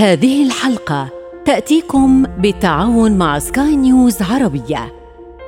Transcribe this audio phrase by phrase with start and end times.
[0.00, 1.08] هذه الحلقة
[1.44, 4.92] تأتيكم بالتعاون مع سكاي نيوز عربية.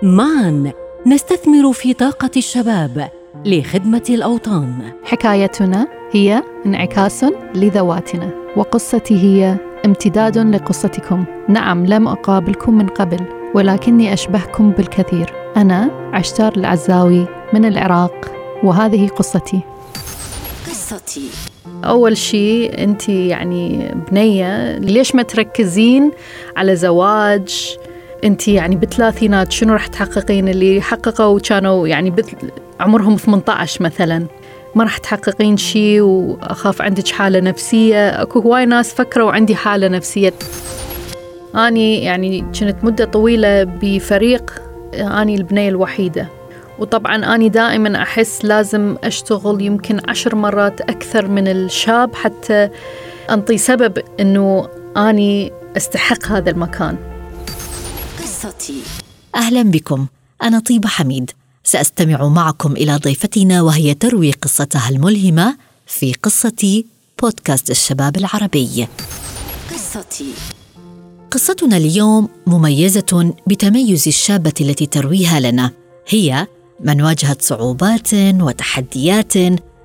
[0.02, 0.72] معا
[1.06, 3.10] نستثمر في طاقة الشباب
[3.44, 4.92] لخدمة الأوطان.
[5.04, 7.24] حكايتنا هي انعكاس
[7.54, 9.56] لذواتنا، وقصتي هي
[9.86, 11.24] امتداد لقصتكم.
[11.48, 13.20] نعم لم أقابلكم من قبل،
[13.55, 15.32] ولكني أشبهكم بالكثير.
[15.56, 18.32] أنا عشتار العزاوي من العراق،
[18.64, 19.60] وهذه قصتي.
[20.66, 21.52] قصتي
[21.84, 26.10] أول شيء أنت يعني بنية ليش ما تركزين
[26.56, 27.77] على زواج؟
[28.24, 32.14] أنت يعني بالثلاثينات شنو راح تحققين؟ اللي حققوا كانوا يعني
[32.80, 34.26] عمرهم 18 مثلا.
[34.74, 38.09] ما راح تحققين شيء وأخاف عندك حالة نفسية.
[38.09, 40.34] أكو هواي ناس فكروا عندي حالة نفسية.
[41.54, 44.62] أني يعني كنت مدة طويلة بفريق
[44.95, 46.28] أني البنية الوحيدة.
[46.78, 52.70] وطبعا أني دائما أحس لازم أشتغل يمكن عشر مرات أكثر من الشاب حتى
[53.30, 56.96] أنطي سبب أنه أني أستحق هذا المكان.
[58.18, 58.82] قصتي.
[59.34, 60.06] أهلا بكم.
[60.42, 61.30] أنا طيبة حميد.
[61.64, 66.84] سأستمع معكم إلى ضيفتنا وهي تروي قصتها الملهمة في قصة
[67.22, 68.88] بودكاست الشباب العربي.
[69.70, 70.32] قصتي.
[71.31, 75.70] قصتنا اليوم مميزة بتميز الشابة التي ترويها لنا.
[76.09, 76.47] هي
[76.83, 79.37] من واجهت صعوبات وتحديات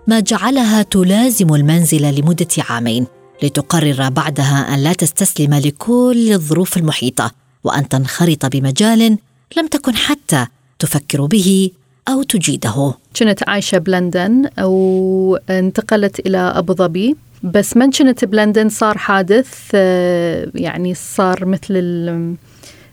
[0.07, 3.07] ما جعلها تلازم المنزل لمدة عامين
[3.43, 7.31] لتقرر بعدها أن لا تستسلم لكل الظروف المحيطة
[7.63, 9.17] وأن تنخرط بمجال
[9.57, 10.47] لم تكن حتى
[10.79, 11.71] تفكر به
[12.09, 12.93] أو تجيده.
[13.19, 20.93] كنت عايشة بلندن وانتقلت إلى أبو ظبي بس من كنت بلندن صار حادث آه، يعني
[20.93, 21.73] صار مثل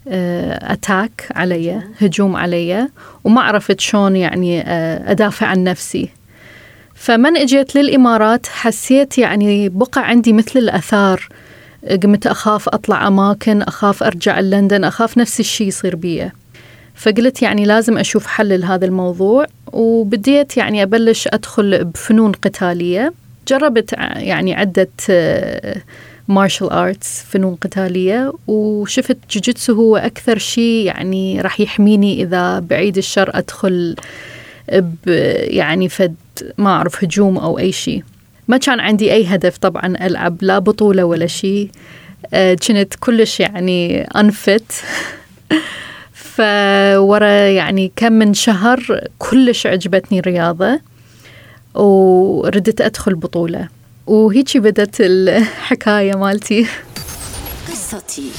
[0.07, 2.89] اتاك آه، علي هجوم علي
[3.25, 6.09] وما عرفت شلون يعني آه، أدافع عن نفسي.
[6.95, 11.29] فمن إجيت للإمارات حسيت يعني بقى عندي مثل الأثار.
[12.03, 16.31] قمت أخاف أطلع أماكن أخاف أرجع لندن أخاف نفس الشيء يصير بي.
[16.95, 23.13] فقلت يعني لازم أشوف حل لهذا الموضوع وبديت يعني أبلش أدخل بفنون قتالية.
[23.49, 24.89] جربت يعني عدة
[26.29, 33.31] martial arts فنون قتالية وشفت جوجيتسو هو أكثر شيء يعني راح يحميني إذا بعيد الشر
[33.35, 33.97] أدخل
[34.73, 35.09] ب
[35.49, 36.15] يعني فد
[36.59, 38.03] ما أعرف هجوم أو أي شيء.
[38.49, 41.71] ما كان عندي أي هدف طبعا ألعب لا بطولة ولا شيء.
[42.35, 44.73] آه، كنت كلش يعني إن fit
[46.35, 50.81] فورا يعني كم من شهر كلش عجبتني الرياضة
[51.75, 53.69] وردت أدخل بطولة.
[54.07, 56.67] وهيك بدت الحكاية مالتي.
[57.69, 58.31] قصتي.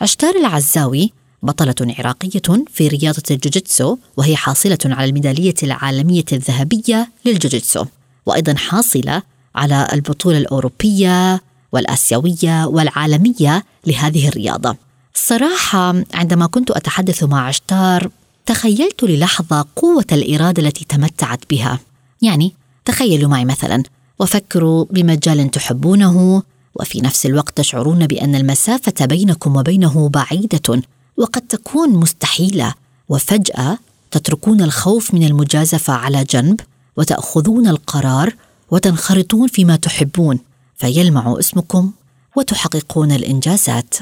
[0.00, 1.12] عشتار العزاوي
[1.42, 7.84] بطلة عراقية في رياضة الجوجيتسو وهي حاصلة على الميدالية العالمية الذهبية للجوجيتسو
[8.26, 9.22] وأيضا حاصلة
[9.54, 11.40] على البطولة الأوروبية
[11.72, 14.76] والآسيوية والعالمية لهذه الرياضة.
[15.14, 18.10] الصراحة عندما كنت أتحدث مع عشتار
[18.46, 21.80] تخيلت للحظة قوة الإرادة التي تمتعت بها.
[22.22, 23.82] يعني تخيلوا معي مثلا
[24.18, 26.42] وفكروا بمجال تحبونه
[26.74, 30.82] وفي نفس الوقت تشعرون بأن المسافة بينكم وبينه بعيدة
[31.16, 32.74] وقد تكون مستحيلة
[33.08, 33.78] وفجأة
[34.10, 36.60] تتركون الخوف من المجازفة على جنب
[36.96, 38.34] وتأخذون القرار
[38.70, 40.38] وتنخرطون فيما تحبون
[40.76, 41.92] فيلمع اسمكم
[42.36, 43.94] وتحققون الإنجازات.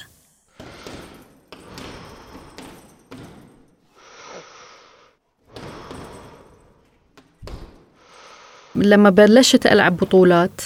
[8.77, 10.61] لما بلشت ألعب بطولات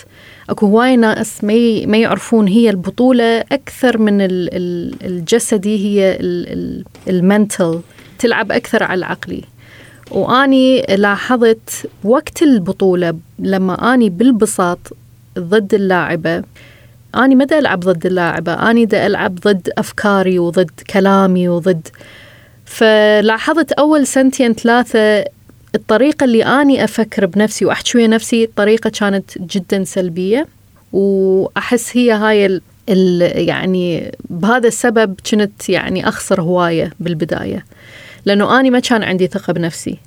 [0.50, 6.18] أكو هواي ناس ما ما يعرفون هي البطولة أكثر من الجسدي هي
[7.08, 7.80] المنتل
[8.18, 9.44] تلعب أكثر على العقلي.
[10.10, 14.78] وأني لاحظت وقت البطولة لما أني بالبساط
[15.38, 16.42] ضد اللاعبة
[17.16, 21.88] أني ما ألعب ضد اللاعبة أني دا ألعب ضد أفكاري وضد كلامي وضد.
[22.64, 25.24] فلاحظت أول سنتين ثلاثة
[25.74, 30.46] الطريقة اللي أني أفكر بنفسي وأحكي ويا نفسي الطريقة كانت جدا سلبية
[30.92, 37.64] وأحس هي هاي ال ال يعني بهذا السبب كنت يعني أخسر هواية بالبداية
[38.24, 39.98] لأنه أني ما كان عندي ثقة بنفسي.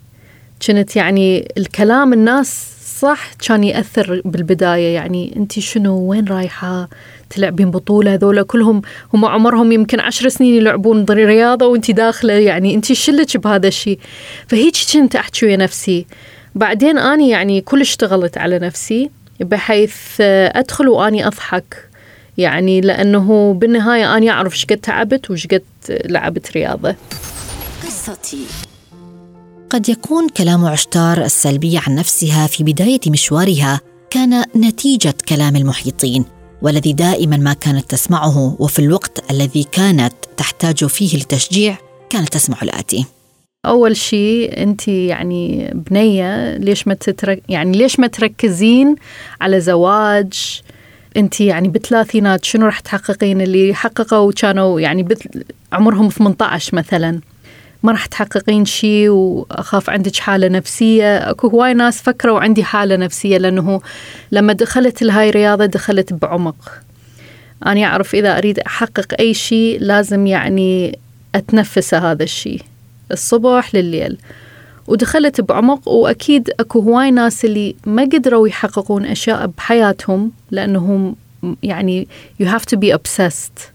[0.68, 6.90] كنت يعني الكلام الناس صح كان يأثر بالبداية يعني أنت شنو؟ وين رايحة؟
[7.36, 8.82] تلعبين بطولة هذول كلهم
[9.14, 14.00] هم عمرهم يمكن عشر سنين يلعبون رياضة وأنت داخلة يعني أنت شلك بهذا الشيء.
[14.48, 16.06] فهيك كنت أحكي ويا نفسي.
[16.56, 19.10] بعدين أني يعني كل اشتغلت على نفسي
[19.40, 21.90] بحيث أدخل وأني أضحك.
[22.38, 26.96] يعني لأنه بالنهاية أنا أعرف شقد تعبت وشقد لعبت رياضة.
[27.86, 28.46] قصتي.
[29.70, 33.80] قد يكون كلام عشتار السلبي عن نفسها في بداية مشوارها
[34.10, 36.26] كان نتيجة كلام المحيطين.
[36.64, 41.78] والذي دائما ما كانت تسمعه وفي الوقت الذي كانت تحتاج فيه لتشجيع
[42.10, 43.06] كانت تسمع الآتي
[43.66, 48.96] أول شيء أنت يعني بنية ليش ما تترك يعني ليش ما تركزين
[49.42, 50.62] على زواج؟
[51.18, 55.08] أنت يعني بالثلاثينات شنو راح تحققين؟ اللي حققوا كانوا يعني
[55.72, 57.20] عمرهم 18 مثلا.
[57.84, 61.18] ما راح تحققين شيء وأخاف عندك حالة نفسية.
[61.18, 63.82] أكو هواي ناس فكروا عندي حالة نفسية لأنه
[64.32, 66.72] لما دخلت لهاي الرياضة دخلت بعمق.
[67.66, 71.00] أنا أعرف إذا أريد أحقق أي شيء لازم يعني
[71.36, 72.62] أتنفس هذا الشيء
[73.12, 74.18] الصبح لليل.
[74.88, 81.16] ودخلت بعمق وأكيد أكو هواي ناس اللي ما قدروا يحققون أشياء بحياتهم لأنهم
[81.64, 82.08] يعني
[82.42, 83.73] you have to be obsessed.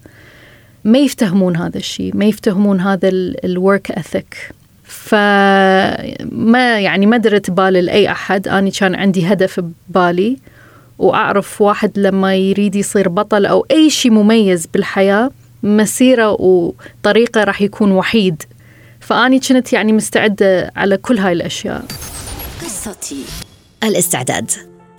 [0.89, 3.09] ما يفتهمون هذا الشيء ما يفتهمون هذا
[3.45, 4.51] ال work ethic
[4.85, 8.49] فما يعني ما درت بالي لأي أحد.
[8.49, 10.37] أني كان عندي هدف ببالي
[10.99, 15.31] وأعرف واحد لما يريد يصير بطل أو أي شيء مميز بالحياة
[15.63, 18.43] مسيرة وطريقة راح يكون وحيد.
[19.01, 21.85] فأني كنت يعني مستعدة على كل هاي الأشياء.
[22.63, 23.25] قصتي.
[23.85, 24.51] الاستعداد.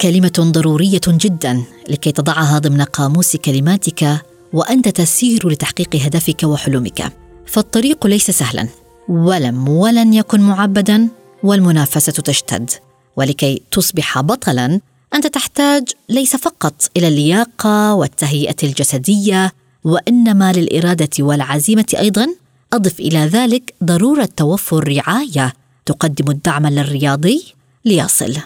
[0.02, 7.14] كلمة ضرورية جدا لكي تضعها ضمن قاموس كلماتك وأنت تسير لتحقيق هدفك وحلمك.
[7.46, 8.68] فالطريق ليس سهلا
[9.10, 11.08] ولم ولن يكن معبدا
[11.44, 12.70] والمنافسة تشتد.
[13.16, 14.80] ولكي تصبح بطلا
[15.14, 19.52] أنت تحتاج ليس فقط إلى اللياقة والتهيئة الجسدية
[19.84, 22.28] وإنما للإرادة والعزيمة أيضا.
[22.74, 25.54] أضف إلى ذلك ضرورة توفر رعاية
[25.86, 27.44] تقدم الدعم للرياضي
[27.86, 28.38] ليصل.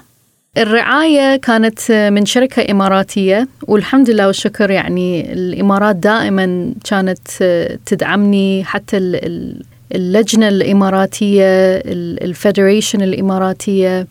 [0.57, 7.27] الرعاية كانت من شركة إماراتية والحمد لله والشكر يعني الإمارات دائما كانت
[7.85, 8.97] تدعمني حتى
[9.95, 11.45] اللجنة الإماراتية
[12.25, 14.07] ال federation الإماراتية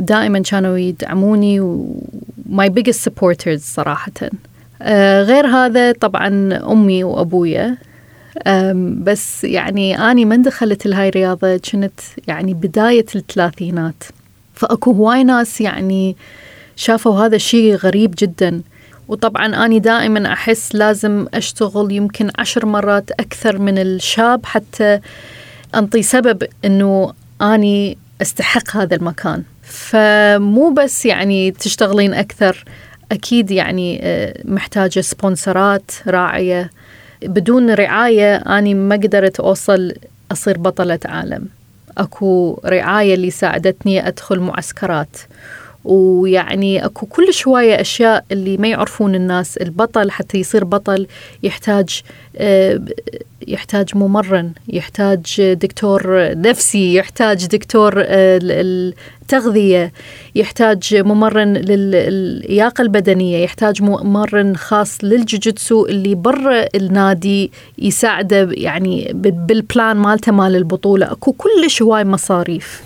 [0.00, 4.12] دائما كانوا يدعموني و my biggest supporters صراحة.
[4.82, 7.76] آه، غير هذا طبعا أمي وأبويا.
[8.76, 14.04] بس يعني أني من دخلت لهاي الرياضة كنت يعني بداية الثلاثينات.
[14.60, 16.16] فأكو هواي ناس يعني
[16.76, 18.62] شافوا هذا الشيء غريب جدا.
[19.08, 25.00] وطبعا أني دائما أحس لازم أشتغل يمكن عشر مرات أكثر من الشاب حتى
[25.74, 27.12] أنطي سبب أنه
[27.42, 29.42] أني أستحق هذا المكان.
[29.62, 32.64] فمو بس يعني تشتغلين أكثر
[33.12, 36.70] أكيد يعني آه، محتاجة سبونسرات راعية.
[37.22, 39.92] بدون رعاية أني ما قدرت أوصل
[40.32, 41.59] أصير بطلة عالم.
[42.00, 45.16] أكو رعاية اللي ساعدتني أدخل معسكرات.
[45.84, 51.06] ويعني أكو كل شوية أشياء اللي ما يعرفون الناس البطل حتى يصير بطل
[51.42, 52.02] يحتاج
[52.36, 52.80] آه،
[53.48, 56.02] يحتاج ممرن يحتاج دكتور
[56.40, 59.92] نفسي يحتاج دكتور آه، التغذيه
[60.34, 70.32] يحتاج ممرن للياقه البدنية يحتاج ممرن خاص للجوجيتسو اللي برا النادي يساعده يعني بالبلان مالته
[70.32, 71.12] مال البطولة.
[71.12, 72.82] أكو كلش هواي مصاريف.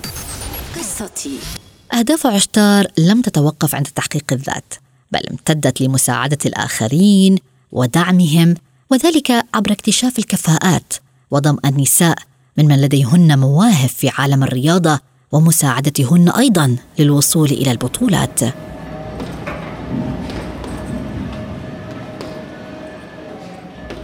[0.76, 1.63] قصتي.
[1.94, 4.74] أهداف عشتار لم تتوقف عند تحقيق الذات
[5.12, 7.36] بل امتدت لمساعدة الآخرين
[7.72, 8.54] ودعمهم
[8.90, 10.92] وذلك عبر اكتشاف الكفاءات
[11.30, 12.18] وضم النساء
[12.58, 15.00] من من لديهن مواهب في عالم الرياضة
[15.32, 18.40] ومساعدتهن أيضا للوصول إلى البطولات.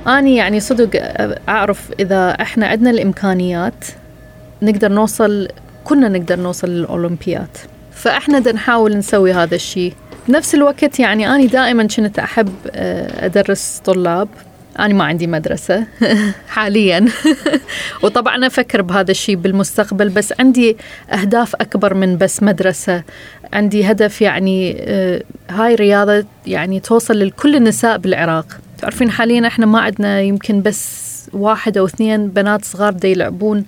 [0.06, 0.90] أني يعني صدق
[1.48, 3.84] أعرف إذا إحنا عندنا الإمكانيات
[4.62, 5.48] نقدر نوصل
[5.84, 7.58] كنا نقدر نوصل للأولمبيات
[8.00, 9.92] فاحنا بدنا نحاول نسوي هذا الشيء
[10.28, 14.28] بنفس الوقت يعني أنا دائما كنت أحب آه، أدرس طلاب.
[14.78, 15.86] أنا ما عندي مدرسة
[16.54, 17.06] حاليا.
[18.02, 20.76] وطبعا أفكر بهذا الشيء بالمستقبل بس عندي
[21.12, 23.02] أهداف أكبر من بس مدرسة.
[23.52, 28.46] عندي هدف يعني آه، هاي رياضة يعني توصل لكل النساء بالعراق.
[28.78, 33.64] تعرفين حاليا إحنا ما عندنا يمكن بس واحد أو اثنين بنات صغار دا يلعبون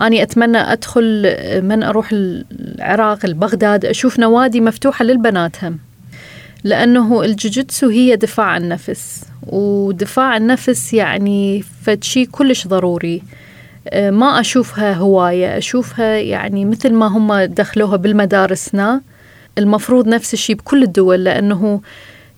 [0.00, 5.78] أنا أتمنى أدخل من أروح العراق البغداد أشوف نوادي مفتوحة للبنات هم.
[6.64, 13.22] لأنه الجوجيتسو هي دفاع عن النفس ودفاع النفس يعني فشي كلش ضروري.
[13.88, 19.00] آه، ما أشوفها هواية أشوفها يعني مثل ما هم دخلوها بالمدارسنا.
[19.58, 21.80] المفروض نفس الشيء بكل الدول لأنه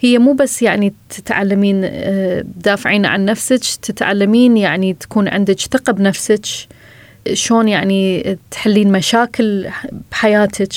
[0.00, 6.46] هي مو بس يعني تتعلمين آه، دافعين عن نفسك تتعلمين يعني تكون عندك ثقة بنفسك.
[7.32, 9.68] شلون يعني تحلين مشاكل
[10.10, 10.72] بحياتك.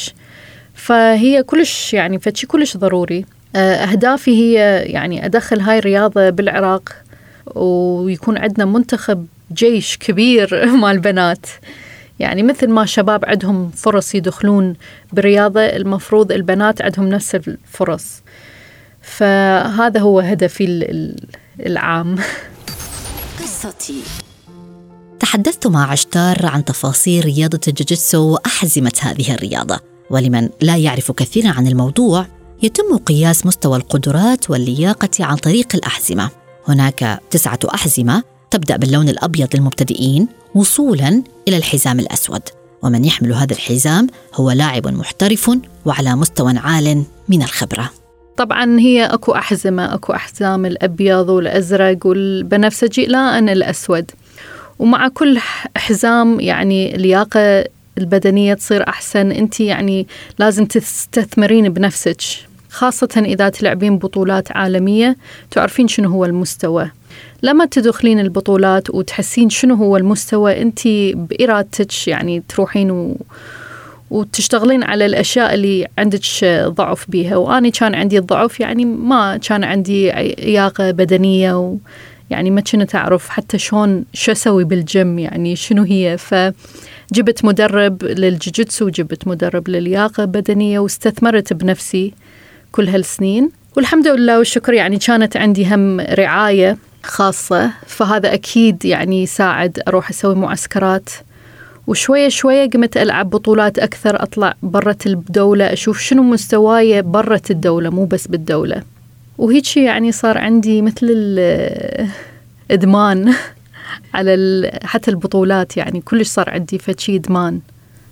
[0.74, 3.26] فهي كلش يعني فشي كلش ضروري.
[3.56, 6.96] آه، أهدافي هي يعني أدخل هاي الرياضة بالعراق
[7.56, 11.46] ويكون عندنا منتخب جيش كبير مال بنات.
[12.20, 14.76] يعني مثل ما الشباب عندهم فرص يدخلون
[15.14, 18.22] بالرياضة المفروض البنات عندهم نفس الفرص.
[19.02, 20.66] فهذا هو هدفي
[21.60, 22.16] العام.
[23.40, 24.29] قصتي.
[25.30, 29.80] تحدثت مع عشتار عن تفاصيل رياضة الجوجيتسو وأحزمة هذه الرياضة.
[30.10, 32.26] ولمن لا يعرف كثيرا عن الموضوع
[32.64, 36.30] يتم قياس مستوى القدرات واللياقة عن طريق الأحزمة.
[36.68, 42.42] هناك تسعة أحزمة تبدأ باللون الأبيض للمبتدئين وصولا إلى الحزام الأسود.
[42.84, 45.52] ومن يحمل هذا الحزام هو لاعب محترف
[45.86, 47.90] وعلى مستوى عال من الخبرة.
[48.38, 54.12] طبعا هي أكو أحزمة أكو أحزام الأبيض والأزرق والبنفسجي لا أنا الأسود.
[54.80, 55.40] ومع كل
[55.78, 57.66] حزام يعني اللياقة
[57.98, 60.08] البدنية تصير أحسن أنت يعني
[60.40, 62.22] لازم تستثمرين بنفسك
[62.70, 65.18] خاصة إذا تلعبين بطولات عالمية
[65.52, 66.92] تعرفين شنو هو المستوى.
[67.44, 70.80] لما تدخلين البطولات وتحسين شنو هو المستوى أنت
[71.14, 73.18] بإرادتك يعني تروحين و
[74.12, 76.22] وتشتغلين على الأشياء اللي عندك
[76.68, 77.36] ضعف بيها.
[77.36, 81.78] وأنا كان عندي الضعف يعني ما كان عندي لياقة بدنية و
[82.30, 88.86] يعني ما كنت أعرف حتى شلون شو أسوي بالجيم يعني شنو هي؟ فجبت مدرب للجوجيتسو
[88.86, 92.14] وجبت مدرب للياقة بدنيه واستثمرت بنفسي
[92.72, 93.52] كل هالسنين.
[93.78, 100.36] والحمد لله والشكر يعني كانت عندي هم رعاية خاصة فهذا أكيد يعني يساعد أروح أسوي
[100.36, 101.10] معسكرات.
[101.88, 108.06] وشوية شوية قمت ألعب بطولات أكثر أطلع برة الدولة أشوف شنو مستواي برة الدولة مو
[108.06, 108.84] بس بالدولة.
[109.40, 111.08] وهيك يعني صار عندي مثل
[112.70, 113.34] الإدمان
[114.14, 117.60] على حتى البطولات يعني كلش صار عندي فشي إدمان.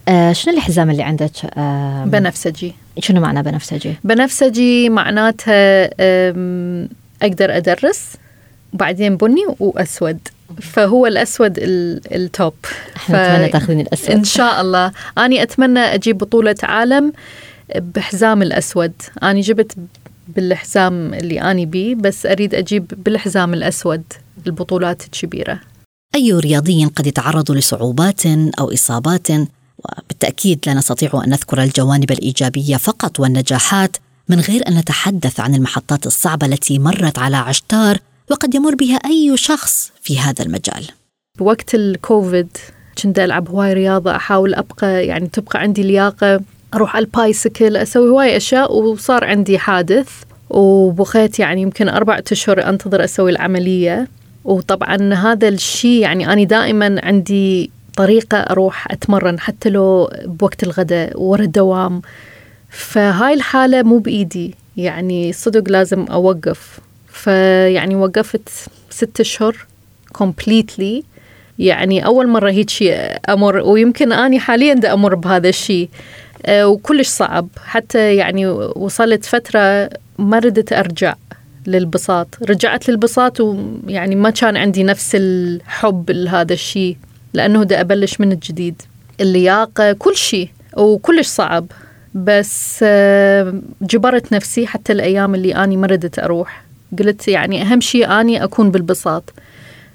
[0.08, 2.74] آه شنو الحزام اللي عندك؟ آه بنفسجي.
[3.00, 5.90] شنو معنى بنفسجي؟ بنفسجي معناتها
[7.22, 8.14] أقدر أدرس
[8.74, 10.20] وبعدين بني وأسود.
[10.62, 12.54] فهو الأسود التوب
[12.96, 13.32] إحنا ف...
[13.32, 14.10] نتمنى تاخذين الأسود.
[14.10, 14.92] إن شاء الله.
[15.18, 17.14] أني أتمنى أجيب بطولة عالم
[17.76, 18.94] بحزام الأسود.
[19.24, 19.72] أني جبت
[20.36, 24.04] بالحزام اللي أني بيه بس أريد أجيب بالحزام الأسود
[24.48, 25.60] البطولات الكبيرة.
[26.16, 28.26] أي رياضي قد يتعرض لصعوبات
[28.60, 29.28] أو إصابات؟
[29.78, 33.98] وبالتأكيد لا نستطيع أن نذكر الجوانب الإيجابية فقط والنجاحات
[34.30, 37.98] من غير أن نتحدث عن المحطات الصعبة التي مرت على عشتار
[38.32, 40.88] وقد يمر بها أي شخص في هذا المجال.
[41.40, 42.58] بوقت الكوفيد
[43.04, 46.42] كنت ألعب هواي رياضة أحاول أبقى يعني تبقى عندي لياقة.
[46.74, 50.10] أروح على البايسكل أسوي هواي أشياء وصار عندي حادث
[50.50, 54.08] وبخيت يعني يمكن أربعة أشهر أنتظر أسوي العملية.
[54.46, 61.42] وطبعا هذا الشيء يعني أنا دائما عندي طريقة أروح أتمرن حتى لو بوقت الغداء ورا
[61.42, 62.02] الدوام.
[62.70, 66.80] فهاي الحالة مو بإيدي يعني صدق لازم أوقف.
[67.12, 68.50] فيعني وقفت
[68.90, 69.56] ست أشهر
[70.14, 71.04] كومبليتلي
[71.60, 75.90] يعني أول مرة هيك شيء أمر ويمكن أني حاليا دا أمر بهذا الشيء
[76.50, 77.48] وكلش صعب.
[77.66, 81.16] حتى يعني وصلت فترة ما ردت أرجع
[81.68, 82.28] للبساط.
[82.50, 86.98] رجعت للبساط ويعني ما كان عندي نفس الحب لهذا الشيء
[87.34, 88.82] لأنه دا أبلش من الجديد.
[89.22, 91.66] اللياقة كل شيء وكلش صعب.
[92.14, 96.64] بس أه جبرت نفسي حتى الأيام اللي أني ما ردت أروح.
[97.00, 99.34] قلت يعني أهم شيء أني أكون بالبساط.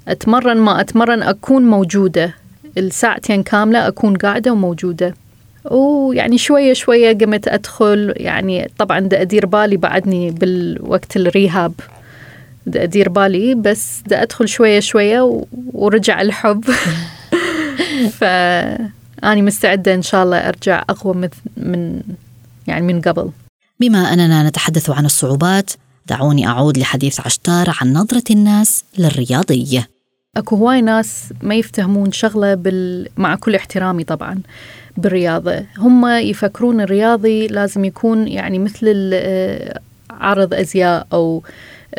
[0.08, 2.34] أتمرن ما أتمرن أكون موجودة.
[2.78, 5.14] الساعتين كاملة أكون قاعدة وموجودة.
[5.71, 11.73] ويعني شوية شوية قمت أدخل يعني طبعا دا أدير بالي بعدني بالوقت الريهاب
[12.66, 16.64] دا أدير بالي بس دا أدخل شوية شوية ورجع الحب.
[18.19, 22.02] فأني مستعدة إن شاء الله أرجع أقوى من
[22.66, 23.31] يعني من قبل.
[23.81, 25.71] بما أننا نتحدث عن الصعوبات
[26.07, 29.85] دعوني أعود لحديث عشتار عن نظرة الناس للرياضي.
[30.37, 33.09] أكو هواي ناس ما يفتهمون شغلة بال...
[33.16, 34.40] مع كل احترامي طبعا.
[34.96, 35.62] بالرياضة.
[35.78, 39.80] هم يفكرون الرياضي لازم يكون يعني مثل آه،
[40.11, 41.42] عرض أزياء أو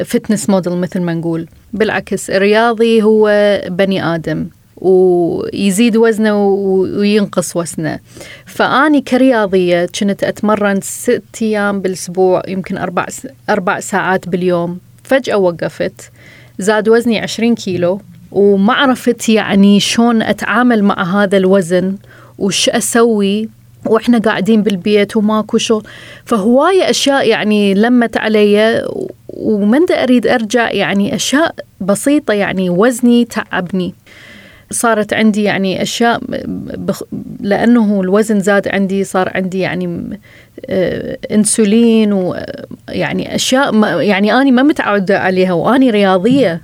[0.06, 1.48] فتنس موديل مثل ما نقول.
[1.74, 3.32] بالعكس الرياضي هو
[3.68, 4.48] بني آدم
[4.78, 8.00] ويزيد وزنه وينقص وزنه.
[8.46, 13.06] فأني كرياضية كنت أتمرن ست أيام بالأسبوع يمكن أربع,
[13.50, 14.80] أربع ساعات باليوم.
[15.04, 16.12] فجأة وقفت.
[16.60, 18.02] زاد وزني عشرين كيلو.
[18.32, 21.96] وما عرفت يعني شلون أتعامل مع هذا الوزن.
[22.38, 23.50] وش أسوي؟
[23.86, 25.84] وإحنا قاعدين بالبيت وماكو شغل.
[26.26, 28.84] فهواية أشياء يعني لمت علي
[29.28, 33.94] ومن أريد أرجع يعني أشياء بسيطة يعني وزني تعبني.
[34.72, 36.20] صارت عندي يعني أشياء
[36.78, 37.04] بخ...
[37.40, 40.20] لأنه الوزن زاد عندي صار عندي يعني
[40.66, 46.62] آه إنسولين ويعني أشياء ما يعني اني ما متعودة عليها واني رياضية.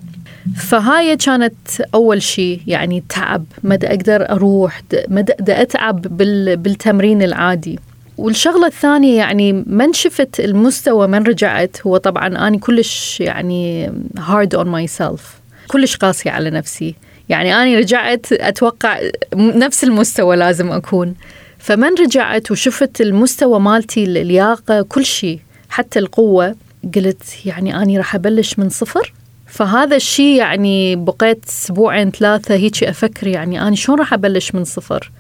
[0.57, 1.57] فهاي كانت
[1.93, 3.45] أول شيء يعني تعب.
[3.63, 6.57] ما أقدر أروح ما أتعب بال...
[6.57, 7.79] بالتمرين العادي.
[8.17, 14.65] والشغلة الثانية يعني من شفت المستوى من رجعت هو طبعا أنا كلش يعني hard on
[14.65, 15.21] myself.
[15.67, 16.95] كلش قاسية على نفسي.
[17.29, 18.99] يعني أنا رجعت أتوقع
[19.35, 21.15] نفس المستوى لازم أكون.
[21.57, 26.55] فمن رجعت وشفت المستوى مالتي اللياقة كل شيء حتى القوة
[26.95, 29.13] قلت يعني أني راح أبلش من صفر.
[29.49, 35.11] فهذا الشيء يعني بقيت أسبوعين ثلاثة هيك أفكر يعني أنا شلون راح أبلش من صفر؟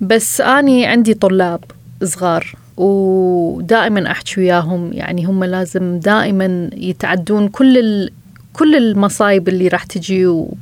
[0.00, 1.64] بس أني عندي طلاب
[2.04, 8.10] صغار ودائما أحكي وياهم يعني هم لازم دائما يتعدون كل ال...
[8.52, 10.54] كل المصايب اللي راح تجي و...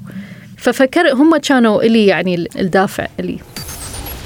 [0.59, 3.39] ففكر هم كانوا إلي يعني الدافع إلي.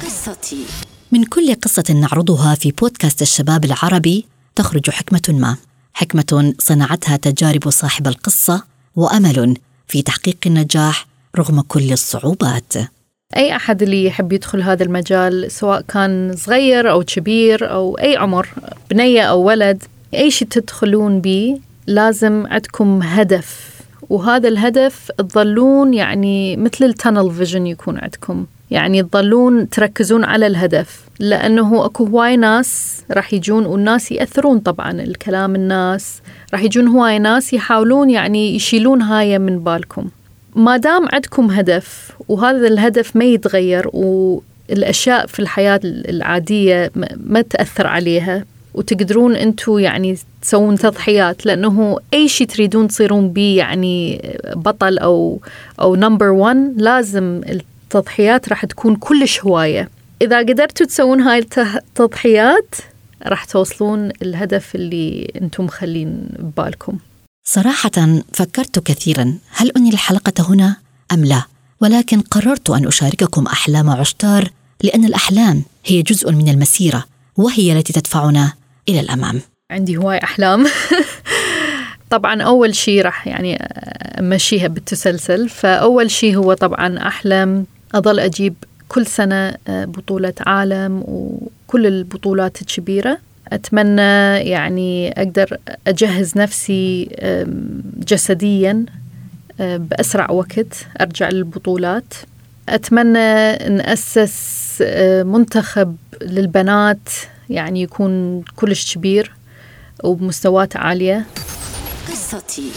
[0.02, 0.64] قصتي.
[1.12, 5.56] من كل قصة نعرضها في بودكاست الشباب العربي تخرج حكمة ما.
[5.94, 9.56] حكمة صنعتها تجارب صاحب القصة وأمل
[9.88, 11.06] في تحقيق النجاح
[11.38, 12.72] رغم كل الصعوبات.
[13.36, 18.48] أي أحد اللي يحب يدخل هذا المجال سواء كان صغير أو كبير أو أي عمر
[18.90, 19.82] بنية أو ولد
[20.14, 23.74] أي شيء تدخلون به لازم عندكم هدف.
[24.08, 28.46] وهذا الهدف تظلون يعني مثل ال tunnel vision يكون عندكم.
[28.70, 31.04] يعني تظلون تركزون على الهدف.
[31.20, 36.20] لأنه أكو هواي ناس راح يجون والناس يأثرون طبعا الكلام الناس.
[36.52, 40.08] راح يجون هواي ناس يحاولون يعني يشيلون هاي من بالكم.
[40.56, 48.44] ما دام عندكم هدف وهذا الهدف ما يتغير والأشياء في الحياة العادية ما تأثر عليها
[48.74, 54.22] وتقدرون أنتم يعني تسوون تضحيات لأنه أي شيء تريدون تصيرون به يعني
[54.56, 55.40] بطل أو
[55.80, 57.40] أو number 1 لازم
[57.94, 59.88] التضحيات راح تكون كلش هواية.
[60.22, 62.74] إذا قدرتوا تسوون هاي التضحيات
[63.26, 66.98] راح توصلون الهدف اللي أنتم مخلين ببالكم.
[67.44, 70.76] صراحة فكرت كثيرا هل أنهي الحلقة هنا
[71.12, 71.42] أم لا؟
[71.80, 74.50] ولكن قررت أن أشارككم أحلام عشتار
[74.82, 77.04] لأن الأحلام هي جزء من المسيرة
[77.36, 78.52] وهي التي تدفعنا
[78.88, 79.40] إلى الأمام.
[79.70, 80.66] عندي هواي أحلام.
[82.10, 83.56] طبعا أول شيء راح يعني
[84.18, 88.54] أمشيها بالتسلسل فأول شيء هو طبعا أحلم أظل أجيب
[88.88, 93.18] كل سنة بطولة عالم وكل البطولات الكبيرة.
[93.52, 97.08] أتمنى يعني أقدر أجهز نفسي
[98.06, 98.84] جسديا
[99.58, 102.14] بأسرع وقت أرجع للبطولات.
[102.68, 104.82] أتمنى نأسس
[105.24, 107.08] منتخب للبنات
[107.50, 109.32] يعني يكون كلش كبير
[110.04, 111.26] وبمستويات عالية.
[112.08, 112.70] قصتي.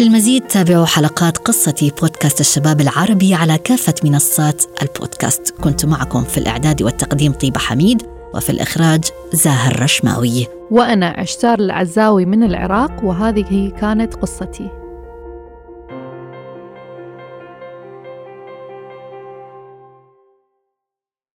[0.00, 5.54] للمزيد تابعوا حلقات قصتي بودكاست الشباب العربي على كافة منصات البودكاست.
[5.60, 8.02] كنت معكم في الإعداد والتقديم طيبة حميد
[8.34, 10.46] وفي الإخراج زاهر رشماوي.
[10.70, 14.79] وأنا عشتار العزاوي من العراق وهذه كانت قصتي.